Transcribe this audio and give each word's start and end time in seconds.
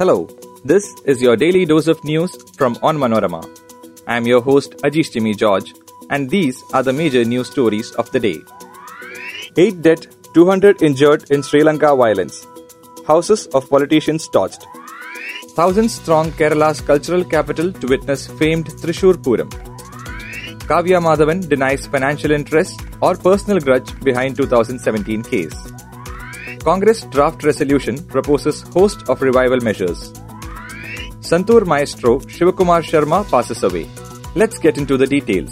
Hello, 0.00 0.26
this 0.64 0.84
is 1.04 1.20
your 1.20 1.36
daily 1.36 1.66
dose 1.66 1.86
of 1.86 2.02
news 2.04 2.34
from 2.56 2.74
Onmanorama. 2.76 3.40
I 4.06 4.16
am 4.16 4.26
your 4.26 4.40
host 4.40 4.70
Ajish 4.78 5.12
Jimmy 5.12 5.34
George, 5.34 5.74
and 6.08 6.30
these 6.30 6.62
are 6.72 6.82
the 6.82 6.94
major 6.94 7.22
news 7.22 7.50
stories 7.50 7.90
of 7.96 8.10
the 8.10 8.18
day. 8.18 8.38
8 9.58 9.82
dead, 9.82 10.06
200 10.32 10.80
injured 10.80 11.30
in 11.30 11.42
Sri 11.42 11.62
Lanka 11.62 11.94
violence. 11.94 12.46
Houses 13.06 13.46
of 13.48 13.68
politicians 13.68 14.26
torched. 14.26 14.64
Thousands 15.50 15.98
throng 15.98 16.30
Kerala's 16.30 16.80
cultural 16.80 17.22
capital 17.22 17.70
to 17.70 17.86
witness 17.86 18.26
famed 18.26 18.68
Thrissur 18.80 19.12
Puram. 19.26 19.50
Kavya 20.70 21.02
Madhavan 21.08 21.46
denies 21.46 21.86
financial 21.86 22.30
interest 22.30 22.80
or 23.02 23.16
personal 23.16 23.60
grudge 23.60 23.92
behind 24.00 24.34
2017 24.38 25.24
case. 25.24 25.79
Congress 26.62 27.02
draft 27.04 27.42
resolution 27.42 27.96
proposes 28.06 28.62
host 28.74 29.08
of 29.08 29.22
revival 29.22 29.60
measures. 29.60 30.12
Santur 31.20 31.66
maestro 31.66 32.18
Shivakumar 32.20 32.82
Sharma 32.82 33.28
passes 33.30 33.62
away. 33.62 33.88
Let's 34.34 34.58
get 34.58 34.76
into 34.76 34.96
the 34.96 35.06
details. 35.06 35.50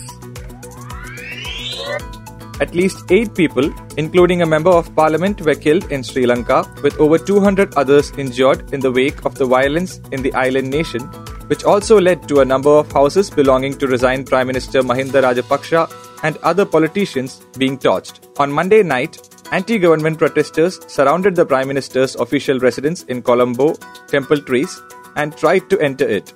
At 2.61 2.75
least 2.75 3.11
eight 3.11 3.35
people, 3.35 3.73
including 3.97 4.43
a 4.43 4.47
member 4.47 4.71
of 4.71 4.95
parliament, 4.95 5.41
were 5.43 5.55
killed 5.55 5.93
in 5.93 6.03
Sri 6.03 6.27
Lanka, 6.27 6.65
with 6.83 6.99
over 6.99 7.17
200 7.17 7.75
others 7.75 8.13
injured 8.19 8.75
in 8.75 8.81
the 8.81 8.91
wake 8.91 9.25
of 9.25 9.37
the 9.37 9.47
violence 9.47 10.01
in 10.11 10.23
the 10.23 10.35
island 10.35 10.69
nation, 10.69 11.03
which 11.47 11.65
also 11.65 12.01
led 12.01 12.27
to 12.29 12.41
a 12.41 12.45
number 12.45 12.71
of 12.71 12.91
houses 12.91 13.31
belonging 13.31 13.79
to 13.79 13.87
resigned 13.87 14.27
Prime 14.27 14.49
Minister 14.49 14.83
Mahinda 14.83 15.23
Rajapaksa 15.23 15.89
and 16.25 16.37
other 16.39 16.65
politicians 16.65 17.41
being 17.57 17.79
torched. 17.79 18.27
On 18.41 18.51
Monday 18.51 18.83
night, 18.83 19.28
anti 19.51 19.79
government 19.79 20.19
protesters 20.19 20.79
surrounded 20.87 21.35
the 21.35 21.45
Prime 21.47 21.69
Minister's 21.69 22.15
official 22.17 22.59
residence 22.59 23.05
in 23.05 23.23
Colombo, 23.23 23.75
Temple 24.07 24.41
Trees, 24.43 24.83
and 25.17 25.37
tried 25.37 25.71
to 25.71 25.81
enter 25.81 26.07
it. 26.07 26.35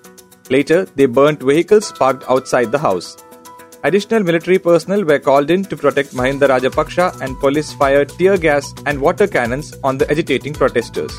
Later, 0.50 0.84
they 0.96 1.06
burnt 1.06 1.42
vehicles 1.42 1.92
parked 1.92 2.24
outside 2.28 2.72
the 2.72 2.78
house. 2.78 3.22
Additional 3.84 4.22
military 4.22 4.58
personnel 4.58 5.04
were 5.04 5.18
called 5.18 5.50
in 5.50 5.64
to 5.64 5.76
protect 5.76 6.14
Mahinda 6.14 6.48
Rajapaksa 6.48 7.20
and 7.20 7.38
police 7.40 7.72
fired 7.72 8.08
tear 8.10 8.36
gas 8.36 8.72
and 8.86 9.00
water 9.00 9.26
cannons 9.26 9.76
on 9.82 9.98
the 9.98 10.10
agitating 10.10 10.54
protesters. 10.54 11.12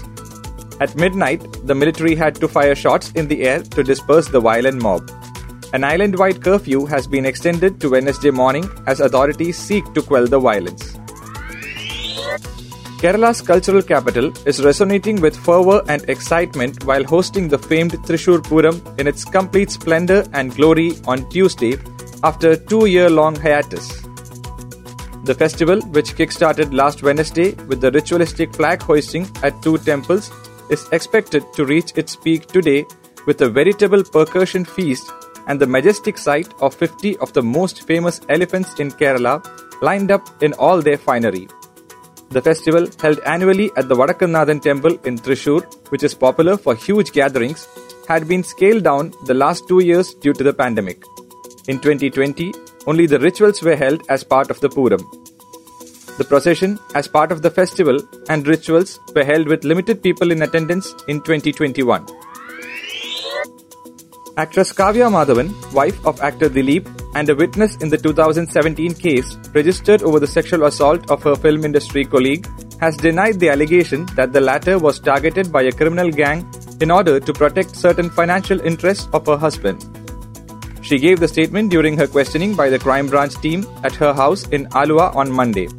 At 0.80 0.96
midnight, 0.96 1.46
the 1.68 1.76
military 1.76 2.16
had 2.16 2.36
to 2.36 2.48
fire 2.48 2.76
shots 2.76 3.12
in 3.12 3.28
the 3.28 3.44
air 3.44 3.62
to 3.62 3.84
disperse 3.84 4.28
the 4.28 4.40
violent 4.40 4.82
mob. 4.82 5.12
An 5.74 5.84
island 5.84 6.18
wide 6.18 6.44
curfew 6.44 6.86
has 6.86 7.08
been 7.08 7.26
extended 7.26 7.80
to 7.82 7.90
Wednesday 7.90 8.32
morning 8.32 8.70
as 8.88 9.00
authorities 9.00 9.58
seek 9.58 9.94
to 9.94 10.02
quell 10.02 10.26
the 10.26 10.40
violence. 10.40 10.98
Kerala's 13.04 13.42
cultural 13.42 13.82
capital 13.82 14.32
is 14.48 14.64
resonating 14.64 15.20
with 15.20 15.36
fervour 15.36 15.82
and 15.90 16.10
excitement 16.10 16.86
while 16.86 17.04
hosting 17.04 17.50
the 17.50 17.58
famed 17.58 17.92
Thrissur 18.06 18.38
Puram 18.42 18.78
in 18.98 19.08
its 19.08 19.26
complete 19.26 19.72
splendour 19.72 20.24
and 20.32 20.56
glory 20.56 20.94
on 21.06 21.30
Tuesday 21.30 21.74
after 22.24 22.52
a 22.52 22.56
two 22.56 22.86
year 22.86 23.10
long 23.10 23.36
hiatus. 23.36 23.88
The 25.26 25.36
festival, 25.38 25.82
which 25.98 26.16
kick-started 26.16 26.74
last 26.74 27.04
Wednesday 27.04 27.52
with 27.68 27.82
the 27.82 27.92
ritualistic 27.92 28.56
flag 28.56 28.82
hoisting 28.82 29.28
at 29.44 29.62
two 29.62 29.78
temples, 29.80 30.32
is 30.70 30.88
expected 30.94 31.44
to 31.56 31.66
reach 31.66 31.92
its 31.98 32.16
peak 32.16 32.48
today 32.48 32.86
with 33.28 33.42
a 33.42 33.50
veritable 33.50 34.06
percussion 34.06 34.64
feast 34.64 35.12
and 35.48 35.60
the 35.60 35.68
majestic 35.68 36.18
sight 36.18 36.54
of 36.62 36.74
50 36.74 37.18
of 37.18 37.34
the 37.34 37.44
most 37.44 37.86
famous 37.86 38.22
elephants 38.30 38.80
in 38.80 38.92
Kerala 38.92 39.44
lined 39.82 40.10
up 40.10 40.42
in 40.42 40.54
all 40.54 40.82
their 40.82 40.98
finery. 40.98 41.50
The 42.34 42.42
festival, 42.42 42.88
held 43.00 43.20
annually 43.20 43.70
at 43.78 43.88
the 43.88 43.96
Vadakkunnathan 43.96 44.64
temple 44.64 44.98
in 45.06 45.18
Thrissur, 45.20 45.62
which 45.90 46.02
is 46.02 46.16
popular 46.16 46.58
for 46.58 46.74
huge 46.74 47.12
gatherings, 47.12 47.68
had 48.08 48.28
been 48.28 48.44
scaled 48.44 48.84
down 48.84 49.14
the 49.28 49.36
last 49.36 49.68
two 49.68 49.84
years 49.84 50.16
due 50.16 50.34
to 50.34 50.44
the 50.44 50.52
pandemic. 50.52 51.04
In 51.68 51.80
2020, 51.80 52.52
only 52.88 53.06
the 53.06 53.20
rituals 53.20 53.62
were 53.62 53.76
held 53.76 54.02
as 54.10 54.24
part 54.24 54.50
of 54.50 54.60
the 54.62 54.70
Puram. 54.70 55.04
The 56.18 56.24
procession, 56.24 56.80
as 56.96 57.08
part 57.08 57.32
of 57.32 57.44
the 57.44 57.52
festival, 57.52 58.00
and 58.30 58.48
rituals 58.48 59.00
were 59.16 59.24
held 59.24 59.48
with 59.48 59.64
limited 59.64 60.02
people 60.02 60.32
in 60.32 60.42
attendance 60.42 60.92
in 61.08 61.22
2021. 61.22 62.08
Actress 64.38 64.74
Kavya 64.74 65.08
Madhavan, 65.12 65.54
wife 65.72 66.04
of 66.04 66.20
actor 66.22 66.50
Dileep, 66.50 67.03
and 67.16 67.30
a 67.30 67.36
witness 67.36 67.76
in 67.78 67.90
the 67.90 67.98
2017 67.98 68.94
case 68.94 69.38
registered 69.54 70.04
over 70.04 70.20
the 70.20 70.28
sexual 70.28 70.66
assault 70.66 71.10
of 71.10 71.24
her 71.24 71.36
film 71.36 71.64
industry 71.64 72.06
colleague, 72.06 72.48
has 72.80 72.98
denied 72.98 73.40
the 73.40 73.50
allegation 73.50 74.06
that 74.16 74.34
the 74.34 74.42
latter 74.42 74.78
was 74.78 75.00
targeted 75.00 75.52
by 75.52 75.64
a 75.64 75.72
criminal 75.72 76.12
gang 76.12 76.46
in 76.82 76.92
order 76.92 77.20
to 77.20 77.34
protect 77.34 77.76
certain 77.76 78.10
financial 78.10 78.60
interests 78.62 79.08
of 79.14 79.26
her 79.26 79.38
husband. 79.38 79.84
She 80.82 80.98
gave 80.98 81.20
the 81.20 81.28
statement 81.28 81.72
during 81.72 81.98
her 81.98 82.08
questioning 82.08 82.56
by 82.56 82.70
the 82.70 82.80
crime 82.80 83.08
branch 83.08 83.36
team 83.38 83.66
at 83.84 83.96
her 83.96 84.14
house 84.14 84.48
in 84.50 84.66
Aluva 84.82 85.16
on 85.16 85.32
Monday. 85.32 85.70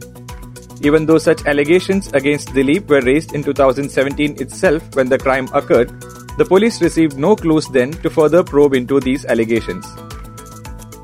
Even 0.80 1.06
though 1.06 1.18
such 1.18 1.44
allegations 1.46 2.08
against 2.12 2.48
Dileep 2.48 2.86
were 2.88 3.00
raised 3.02 3.34
in 3.34 3.42
2017 3.42 4.40
itself 4.40 4.82
when 4.96 5.08
the 5.08 5.18
crime 5.18 5.48
occurred, 5.52 5.88
the 6.38 6.44
police 6.44 6.80
received 6.82 7.16
no 7.18 7.36
clues 7.36 7.68
then 7.68 7.92
to 7.92 8.10
further 8.10 8.42
probe 8.42 8.74
into 8.74 8.98
these 8.98 9.24
allegations. 9.26 9.86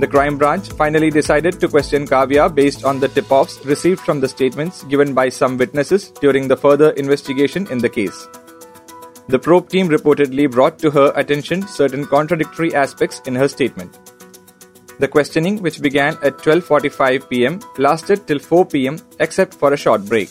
The 0.01 0.07
crime 0.07 0.39
branch 0.39 0.71
finally 0.71 1.11
decided 1.11 1.61
to 1.61 1.69
question 1.69 2.07
Kavya 2.07 2.55
based 2.55 2.85
on 2.87 3.01
the 3.01 3.09
tip 3.09 3.31
offs 3.31 3.63
received 3.67 4.01
from 4.01 4.19
the 4.19 4.29
statements 4.29 4.83
given 4.85 5.13
by 5.13 5.29
some 5.29 5.59
witnesses 5.59 6.09
during 6.23 6.49
the 6.49 6.57
further 6.57 6.93
investigation 6.93 7.67
in 7.71 7.77
the 7.77 7.91
case. 7.91 8.27
The 9.29 9.39
probe 9.39 9.69
team 9.69 9.91
reportedly 9.91 10.51
brought 10.51 10.79
to 10.79 10.91
her 10.91 11.13
attention 11.17 11.67
certain 11.69 12.07
contradictory 12.07 12.75
aspects 12.75 13.21
in 13.27 13.35
her 13.35 13.47
statement. 13.47 13.99
The 15.01 15.09
questioning, 15.09 15.61
which 15.61 15.83
began 15.83 16.17
at 16.23 16.39
12:45 16.39 17.29
p.m., 17.29 17.61
lasted 17.77 18.27
till 18.27 18.39
4 18.39 18.65
p.m. 18.65 18.99
except 19.19 19.53
for 19.53 19.75
a 19.75 19.77
short 19.77 20.07
break. 20.07 20.31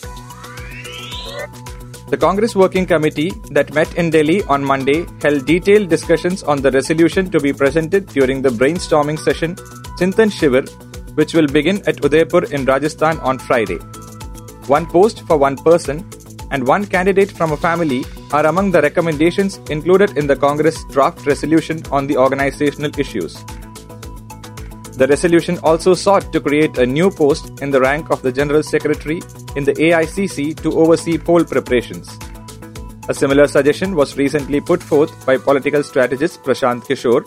The 2.09 2.17
Congress 2.17 2.55
Working 2.55 2.87
Committee 2.87 3.31
that 3.51 3.71
met 3.71 3.93
in 3.93 4.09
Delhi 4.09 4.41
on 4.45 4.63
Monday 4.63 5.05
held 5.21 5.45
detailed 5.45 5.89
discussions 5.89 6.41
on 6.41 6.59
the 6.59 6.71
resolution 6.71 7.29
to 7.29 7.39
be 7.39 7.53
presented 7.53 8.07
during 8.07 8.41
the 8.41 8.49
brainstorming 8.49 9.19
session 9.19 9.53
Chintan 9.99 10.31
Shivir, 10.31 10.67
which 11.15 11.35
will 11.35 11.45
begin 11.45 11.83
at 11.87 12.03
Udaipur 12.03 12.45
in 12.45 12.65
Rajasthan 12.65 13.19
on 13.19 13.37
Friday. 13.37 13.77
One 14.65 14.87
post 14.87 15.21
for 15.27 15.37
one 15.37 15.55
person 15.57 16.03
and 16.49 16.65
one 16.65 16.87
candidate 16.87 17.31
from 17.31 17.51
a 17.51 17.57
family 17.57 18.03
are 18.31 18.47
among 18.47 18.71
the 18.71 18.81
recommendations 18.81 19.57
included 19.69 20.17
in 20.17 20.25
the 20.25 20.35
Congress 20.35 20.83
draft 20.85 21.27
resolution 21.27 21.83
on 21.91 22.07
the 22.07 22.17
organizational 22.17 22.91
issues. 22.97 23.37
The 24.99 25.07
resolution 25.07 25.57
also 25.63 25.93
sought 25.93 26.33
to 26.33 26.41
create 26.41 26.77
a 26.77 26.85
new 26.85 27.09
post 27.09 27.61
in 27.61 27.71
the 27.71 27.79
rank 27.79 28.09
of 28.09 28.21
the 28.21 28.33
General 28.33 28.61
Secretary 28.61 29.21
in 29.55 29.63
the 29.63 29.71
AICC 29.71 30.61
to 30.61 30.77
oversee 30.77 31.17
poll 31.17 31.45
preparations. 31.45 32.19
A 33.07 33.13
similar 33.13 33.47
suggestion 33.47 33.95
was 33.95 34.17
recently 34.17 34.59
put 34.59 34.83
forth 34.83 35.13
by 35.25 35.37
political 35.37 35.83
strategist 35.83 36.43
Prashant 36.43 36.83
Kishor, 36.83 37.21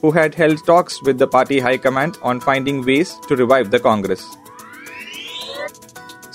who 0.00 0.10
had 0.10 0.34
held 0.34 0.64
talks 0.64 1.02
with 1.02 1.18
the 1.18 1.26
party 1.26 1.60
high 1.60 1.76
command 1.76 2.16
on 2.22 2.40
finding 2.40 2.82
ways 2.82 3.12
to 3.28 3.36
revive 3.36 3.70
the 3.70 3.78
Congress. 3.78 4.24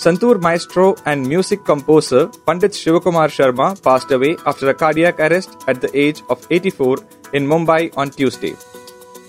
Santur 0.03 0.39
maestro 0.39 0.95
and 1.07 1.27
music 1.27 1.65
composer 1.65 2.27
Pandit 2.45 2.73
Shivakumar 2.73 3.29
Sharma 3.39 3.81
passed 3.81 4.11
away 4.11 4.37
after 4.45 4.69
a 4.69 4.75
cardiac 4.75 5.19
arrest 5.19 5.57
at 5.67 5.81
the 5.81 5.91
age 5.97 6.21
of 6.29 6.45
84 6.51 6.97
in 7.33 7.47
Mumbai 7.47 7.91
on 7.97 8.11
Tuesday. 8.11 8.53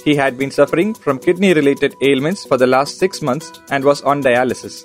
He 0.04 0.14
had 0.14 0.36
been 0.36 0.50
suffering 0.50 0.92
from 0.94 1.18
kidney 1.18 1.54
related 1.54 1.94
ailments 2.02 2.44
for 2.44 2.56
the 2.58 2.66
last 2.66 2.98
six 2.98 3.22
months 3.22 3.60
and 3.70 3.82
was 3.82 4.02
on 4.02 4.22
dialysis. 4.22 4.84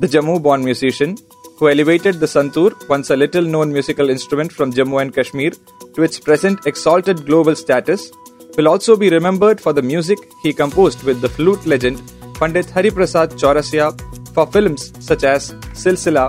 The 0.00 0.08
Jammu 0.08 0.42
born 0.42 0.64
musician, 0.64 1.16
who 1.58 1.68
elevated 1.68 2.20
the 2.20 2.26
santur, 2.26 2.70
once 2.88 3.10
a 3.10 3.16
little 3.16 3.42
known 3.42 3.72
musical 3.72 4.10
instrument 4.10 4.52
from 4.52 4.72
Jammu 4.72 5.00
and 5.00 5.14
Kashmir, 5.14 5.52
to 5.94 6.02
its 6.02 6.18
present 6.18 6.66
exalted 6.66 7.24
global 7.24 7.54
status, 7.54 8.10
will 8.56 8.68
also 8.68 8.96
be 8.96 9.10
remembered 9.10 9.60
for 9.60 9.72
the 9.72 9.82
music 9.82 10.18
he 10.42 10.52
composed 10.52 11.02
with 11.04 11.20
the 11.20 11.28
flute 11.28 11.64
legend 11.64 12.02
Pandit 12.34 12.66
Hariprasad 12.66 13.38
Chaurasia 13.40 13.88
for 14.34 14.46
films 14.46 14.92
such 14.98 15.24
as 15.24 15.52
Silsila, 15.82 16.26